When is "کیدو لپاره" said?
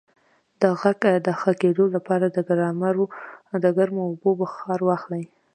1.61-2.25